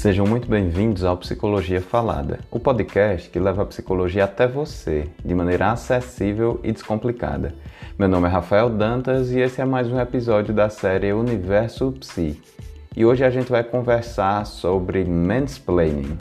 [0.00, 5.34] Sejam muito bem-vindos ao Psicologia Falada, o podcast que leva a psicologia até você, de
[5.34, 7.54] maneira acessível e descomplicada.
[7.98, 12.40] Meu nome é Rafael Dantas e esse é mais um episódio da série Universo Psi.
[12.96, 16.16] E hoje a gente vai conversar sobre mansplaining.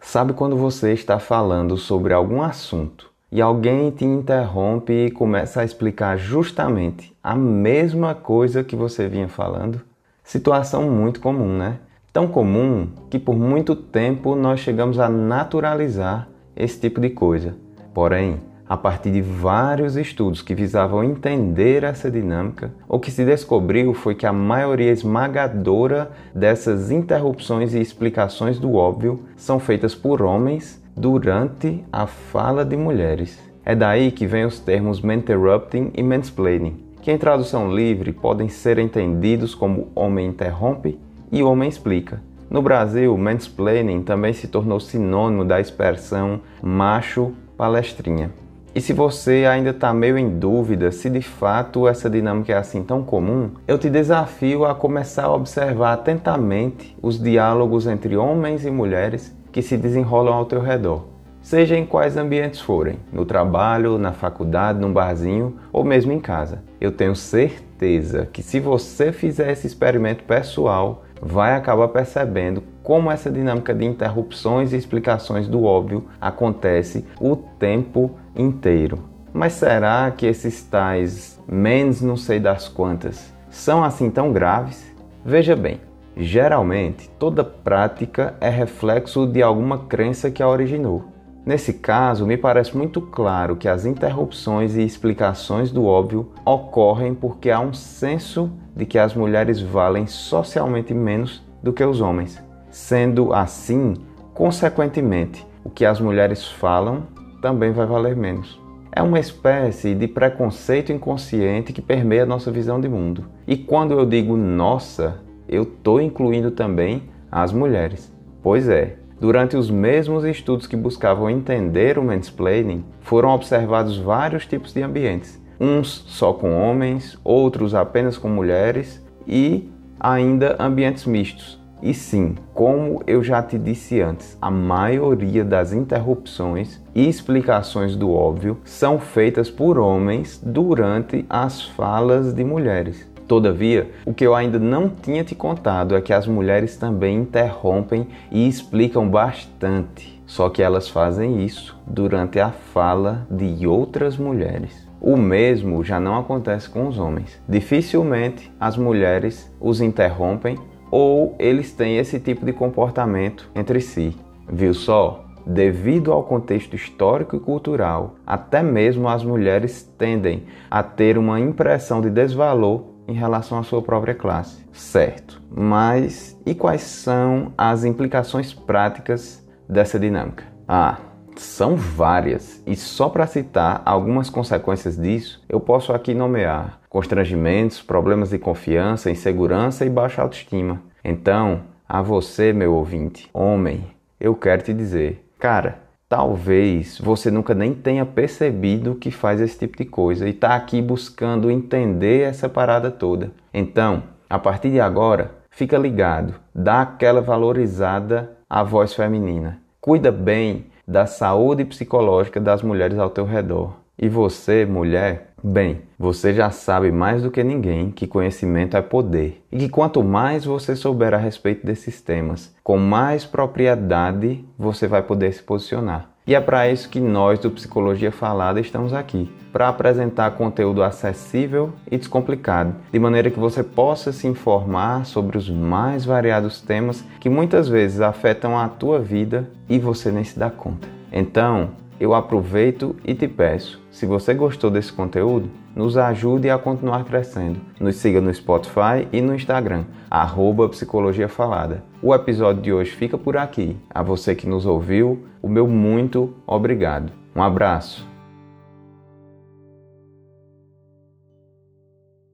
[0.00, 5.64] Sabe quando você está falando sobre algum assunto e alguém te interrompe e começa a
[5.64, 9.80] explicar justamente a mesma coisa que você vinha falando?
[10.22, 11.78] Situação muito comum, né?
[12.12, 17.56] Tão comum que por muito tempo nós chegamos a naturalizar esse tipo de coisa.
[17.94, 18.38] Porém,
[18.72, 24.14] a partir de vários estudos que visavam entender essa dinâmica, o que se descobriu foi
[24.14, 31.84] que a maioria esmagadora dessas interrupções e explicações do óbvio são feitas por homens durante
[31.92, 33.38] a fala de mulheres.
[33.62, 38.78] É daí que vem os termos interrupting e mansplaining, que em tradução livre podem ser
[38.78, 40.98] entendidos como homem interrompe
[41.30, 42.22] e homem explica.
[42.48, 48.30] No Brasil, mansplaining também se tornou sinônimo da expressão macho palestrinha.
[48.74, 52.82] E se você ainda está meio em dúvida se de fato essa dinâmica é assim
[52.82, 58.70] tão comum, eu te desafio a começar a observar atentamente os diálogos entre homens e
[58.70, 61.04] mulheres que se desenrolam ao teu redor,
[61.42, 66.62] seja em quais ambientes forem, no trabalho, na faculdade, num barzinho ou mesmo em casa.
[66.80, 73.30] Eu tenho certeza que se você fizer esse experimento pessoal, vai acabar percebendo como essa
[73.30, 78.98] dinâmica de interrupções e explicações do óbvio acontece o tempo inteiro.
[79.32, 84.92] Mas será que esses tais mens não sei das quantas são assim tão graves?
[85.24, 85.80] Veja bem,
[86.16, 91.04] geralmente toda prática é reflexo de alguma crença que a originou.
[91.44, 97.50] Nesse caso, me parece muito claro que as interrupções e explicações do óbvio ocorrem porque
[97.50, 102.40] há um senso de que as mulheres valem socialmente menos do que os homens.
[102.72, 103.94] Sendo assim,
[104.34, 107.04] consequentemente, o que as mulheres falam
[107.40, 108.60] também vai valer menos.
[108.90, 113.26] É uma espécie de preconceito inconsciente que permeia nossa visão de mundo.
[113.46, 118.12] E quando eu digo nossa, eu estou incluindo também as mulheres.
[118.42, 124.74] Pois é, Durante os mesmos estudos que buscavam entender o mansplaining, foram observados vários tipos
[124.74, 131.61] de ambientes, uns só com homens, outros apenas com mulheres e ainda ambientes mistos.
[131.82, 138.12] E sim, como eu já te disse antes, a maioria das interrupções e explicações do
[138.12, 143.10] óbvio são feitas por homens durante as falas de mulheres.
[143.26, 148.06] Todavia, o que eu ainda não tinha te contado é que as mulheres também interrompem
[148.30, 154.86] e explicam bastante, só que elas fazem isso durante a fala de outras mulheres.
[155.00, 157.40] O mesmo já não acontece com os homens.
[157.48, 160.56] Dificilmente as mulheres os interrompem
[160.92, 164.14] ou eles têm esse tipo de comportamento entre si.
[164.46, 165.24] Viu só?
[165.44, 172.00] Devido ao contexto histórico e cultural, até mesmo as mulheres tendem a ter uma impressão
[172.00, 174.64] de desvalor em relação à sua própria classe.
[174.72, 180.44] Certo, mas e quais são as implicações práticas dessa dinâmica?
[180.68, 180.98] Ah,
[181.36, 188.30] são várias, e só para citar algumas consequências disso, eu posso aqui nomear constrangimentos, problemas
[188.30, 190.82] de confiança, insegurança e baixa autoestima.
[191.04, 193.84] Então, a você, meu ouvinte, homem,
[194.20, 195.82] eu quero te dizer, cara,
[196.12, 200.82] Talvez você nunca nem tenha percebido que faz esse tipo de coisa e está aqui
[200.82, 203.30] buscando entender essa parada toda.
[203.54, 209.58] Então, a partir de agora, fica ligado, dá aquela valorizada à voz feminina.
[209.80, 213.74] Cuida bem da saúde psicológica das mulheres ao teu redor.
[213.98, 219.44] E você, mulher, bem, você já sabe mais do que ninguém que conhecimento é poder
[219.52, 225.02] e que quanto mais você souber a respeito desses temas, com mais propriedade você vai
[225.02, 226.11] poder se posicionar.
[226.24, 231.72] E é para isso que nós do Psicologia Falada estamos aqui, para apresentar conteúdo acessível
[231.90, 237.28] e descomplicado, de maneira que você possa se informar sobre os mais variados temas que
[237.28, 240.86] muitas vezes afetam a tua vida e você nem se dá conta.
[241.12, 241.70] Então,
[242.02, 247.60] eu aproveito e te peço, se você gostou desse conteúdo, nos ajude a continuar crescendo.
[247.78, 251.84] Nos siga no Spotify e no Instagram, arroba Psicologia Falada.
[252.02, 253.76] O episódio de hoje fica por aqui.
[253.88, 257.12] A você que nos ouviu, o meu muito obrigado.
[257.36, 258.11] Um abraço.